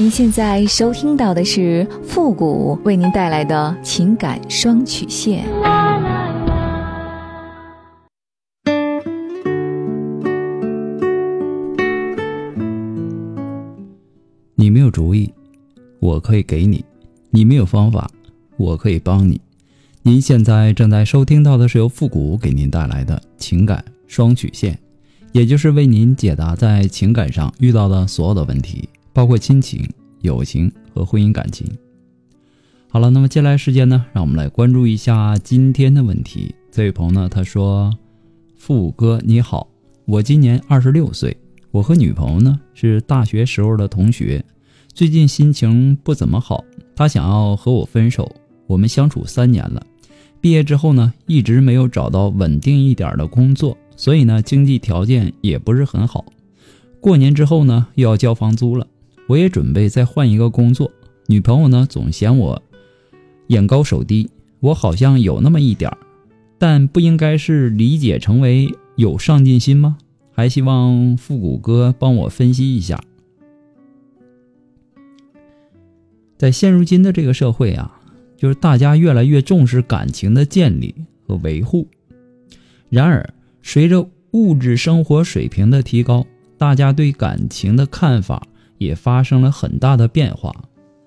[0.00, 5.44] 您现在收听到的是复古为您带来的情感双曲线。
[14.54, 15.34] 你没有主意，
[15.98, 16.78] 我可以给你；
[17.30, 18.08] 你没有方法，
[18.56, 19.40] 我可以帮你。
[20.02, 24.78] 您现在正在收听到的是由复古给您带来的情感双曲线，
[25.32, 28.88] 也就是为您解答在情感上遇到的所有的问题。
[29.18, 29.84] 包括亲情、
[30.20, 31.66] 友情和婚姻感情。
[32.88, 36.54] 好了，那么接下来时间呢，让我们来关注一下今天的问题。
[36.70, 37.92] 这位朋友呢，他说
[38.56, 39.66] ：“富哥你好，
[40.04, 41.36] 我今年二十六岁，
[41.72, 44.40] 我和女朋友呢是大学时候的同学，
[44.94, 46.64] 最近心情不怎么好，
[46.94, 48.30] 她想要和我分手。
[48.68, 49.84] 我们相处三年了，
[50.40, 56.24] 毕业之后呢，一直没有找到稳定一点的工作，所以呢，经济条件也不是很好。
[57.00, 58.86] 过年之后呢，又要交房租了。”
[59.28, 60.90] 我也准备再换一个工作，
[61.26, 62.62] 女朋友呢总嫌我
[63.48, 64.30] 眼高手低，
[64.60, 65.98] 我好像有那么一点儿，
[66.58, 69.98] 但不应该是理解成为有上进心吗？
[70.32, 72.98] 还希望复古哥帮我分析一下。
[76.38, 78.00] 在现如今的这个社会啊，
[78.34, 80.94] 就是大家越来越重视感情的建立
[81.26, 81.86] 和维护，
[82.88, 83.28] 然而
[83.62, 86.24] 随着物质生活水平的提高，
[86.56, 88.42] 大家对感情的看法。
[88.78, 90.54] 也发生了很大的变化。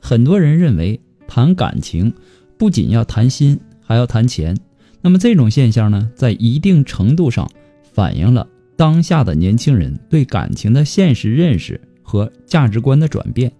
[0.00, 2.12] 很多人认为谈感情
[2.56, 4.56] 不仅要谈心，还要谈钱。
[5.00, 7.48] 那么这种现象呢，在一定程度上
[7.92, 13.52] 反映了当下的年轻人对感情的现实认识和价值观的转变。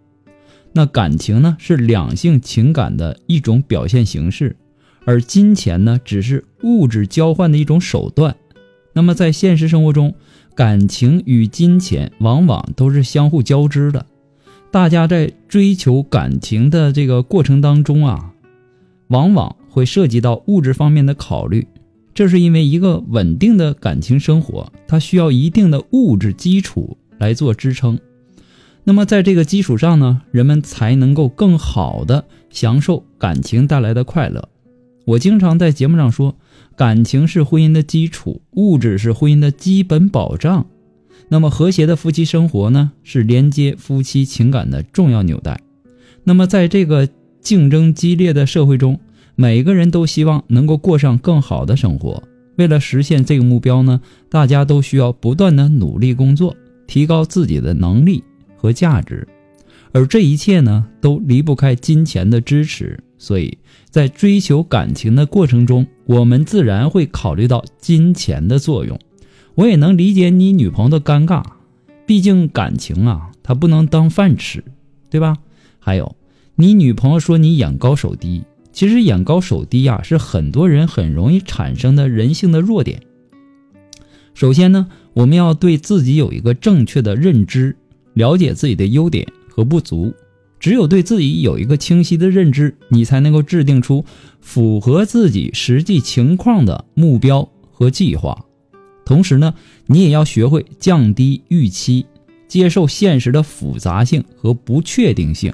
[0.73, 4.57] 那感情呢，是两性情感的一种表现形式，
[5.05, 8.37] 而金钱呢，只是物质交换的一种手段。
[8.93, 10.15] 那么在现实生活中，
[10.59, 14.05] 感情与金钱往往都是相互交织的，
[14.73, 18.33] 大家在追求感情的这个过程当中啊，
[19.07, 21.65] 往往会涉及到物质方面的考虑。
[22.13, 27.97] 这是因为一个稳定的感情生活，它需要一定的物质基础来做支撑。
[28.83, 34.49] 那么在这个基础上呢，人们才能够更好的享受感情带来的快乐。
[35.05, 36.35] 我经常在节目上说。
[36.79, 40.65] 感情是婚姻的基础，物质是婚姻的基本保障。
[41.29, 45.61] 那么和谐的夫妻生活呢，是连接夫妻情感的重要纽带。
[46.23, 47.09] 那么在这个
[47.41, 49.01] 竞争激烈的社会中，
[49.35, 52.23] 每个人都希望能够过上更好的生活。
[52.55, 56.57] 为了实现这个目标呢，大家都需要不断的努力工作，
[56.87, 58.23] 提高自己的能力
[58.57, 59.27] 和价值。
[59.91, 63.01] 而这一切呢，都离不开金钱的支持。
[63.19, 63.59] 所以
[63.91, 68.99] 在追求感情的过程中，我们自然会考虑到金钱的作用。
[69.57, 71.43] 我也能理解你女朋友的尴尬，
[72.07, 74.63] 毕竟感情啊，它不能当饭吃，
[75.11, 75.37] 对吧？
[75.81, 76.15] 还有，
[76.55, 83.03] 你女朋友说你眼高手低，其实眼高手低呀，是很多人很容易产生的人性的弱点。
[84.33, 87.77] 首先呢，我们要对自己有一个正确的认知，
[88.15, 90.15] 了解自己的优点和不足。
[90.61, 94.05] 只有对自己有一个清晰的认知，你才能够制定出
[94.41, 98.45] 符合自己实际情况的目标和计划。
[99.05, 99.55] 同时呢，
[99.87, 102.07] 你也要学会降低预期，
[102.49, 105.53] 接受现实的复杂性和不确定性。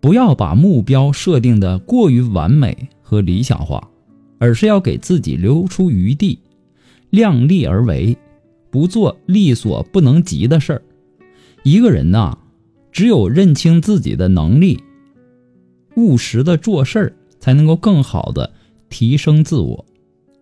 [0.00, 3.88] 不要把目标设定的过于完美和理想化，
[4.38, 6.40] 而是要给自己留出余地，
[7.10, 8.16] 量力而为，
[8.70, 10.82] 不做力所不能及的事儿。
[11.62, 12.36] 一个人呐。
[12.92, 14.82] 只有认清自己的能力，
[15.96, 18.52] 务实的做事儿，才能够更好的
[18.88, 19.84] 提升自我。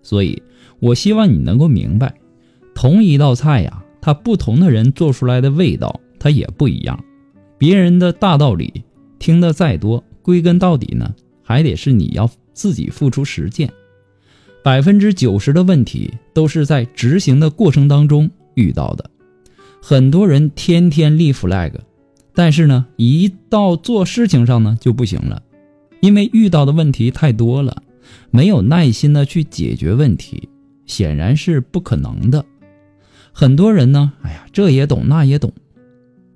[0.02, 0.42] 所以，
[0.80, 2.14] 我希望你能够明白，
[2.74, 6.98] 同一道菜呀，它不同的人做出来的味道，它也不一样。
[7.58, 8.84] 别人的大道理
[9.18, 13.70] 听得再多，归根到底呢，还得是你要自己付出实践。
[14.62, 19.10] 百分之九十的问题都是在执行的过程当中遇到的。
[19.80, 21.72] 很多人天天立 flag。
[22.38, 25.42] 但是呢，一到做事情上呢就不行了，
[25.98, 27.82] 因为遇到的问题太多了，
[28.30, 30.48] 没有耐心的去解决问题，
[30.86, 32.44] 显然是不可能的。
[33.32, 35.52] 很多人呢，哎呀，这也懂那也懂，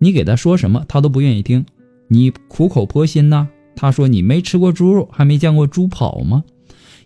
[0.01, 1.65] 你给他说什么他都不愿意听，
[2.09, 3.47] 你苦口婆心呐，
[3.77, 6.43] 他说你没吃过猪肉，还没见过猪跑吗？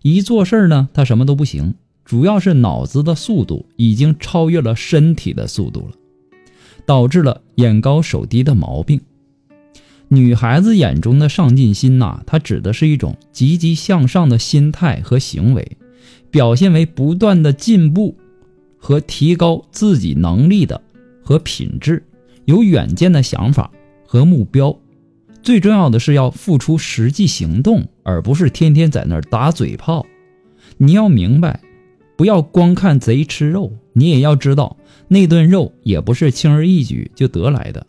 [0.01, 5.93] 一做事呢，他什么都不行，主要是脑子的速度已经超越了身体的速度了。
[6.87, 9.01] 导致了眼高手低的毛病。
[10.09, 15.77] 女孩子眼中的上进心呐，它指的是一种积极向上的心态和行为，
[16.31, 18.17] 表现为不断的进步
[18.79, 20.81] 和提高自己能力的
[21.25, 22.05] 和品质，
[22.45, 23.73] 有远见的想法
[24.07, 24.79] 和目标，
[25.43, 30.07] 最重要的是要付出实际行动，而不是天天在那儿打嘴炮。
[30.77, 31.61] 你要明白，
[32.17, 34.77] 不要光看贼吃肉，你也要知道
[35.09, 37.87] 那顿肉也不是轻而易举就得来的。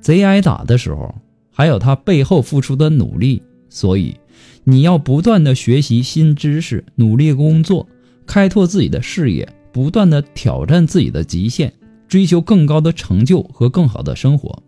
[0.00, 1.14] 贼挨打的时候，
[1.50, 4.16] 还有他背后付出的努力，所以
[4.64, 7.86] 你要不断的学习新知识，努力工作，
[8.26, 11.72] 开拓自己的视野，不断的挑战自己的极限，
[12.08, 14.62] 追求更高的成就和更好的生活。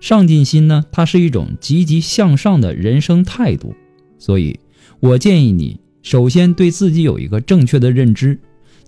[0.00, 3.74] 上进心呢，它是一种积极向上的人生态度，
[4.18, 4.58] 所以，
[5.00, 8.38] 我建议你首先对自己有一个正确的认知，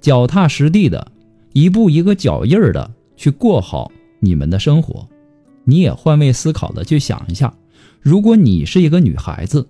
[0.00, 1.12] 脚踏实地的，
[1.53, 5.06] 一步一个脚印儿的去过好你们的生活。
[5.64, 7.55] 你也换位思考的去想一下，
[8.00, 9.69] 如果你是一个女孩子，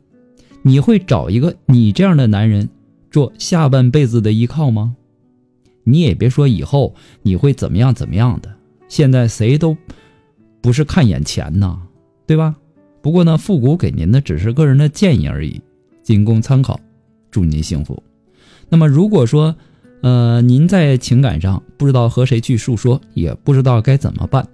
[0.62, 2.68] 你会找一个你这样的男人
[3.10, 4.96] 做下半辈子的依靠吗？
[5.84, 8.54] 你也别说以后你会怎么样怎么样的，
[8.88, 9.76] 现在谁都。
[10.60, 11.76] 不是看眼前呐，
[12.24, 12.54] 对吧？
[13.00, 15.60] 不过呢，复古给您的只是个人的建议而已，
[16.04, 16.78] 仅供参考。
[17.32, 18.00] 祝您幸福。
[18.68, 19.56] 那么，如果说，
[20.02, 24.46] 呃，您在情感上不知道和谁去诉说，也不知道该怎么办，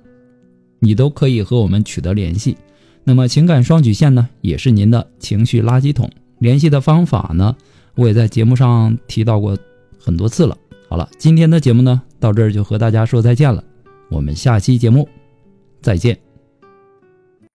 [0.78, 2.56] 你都可以和我们取得联系。
[3.04, 6.10] 那么，情感双曲线呢，也是您的情绪垃圾桶。
[6.38, 7.54] 联系的方法呢，
[7.96, 9.58] 我也在节目上提到过
[9.98, 10.56] 很多次了。
[10.88, 13.62] 好了，今天的节目呢，到这儿就和大家说再见了。
[14.08, 15.08] 我们下期节目。
[15.80, 16.27] 再见。